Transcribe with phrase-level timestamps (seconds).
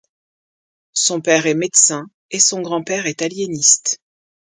[0.95, 3.99] Son père est médecin et son grand-père est aliéniste.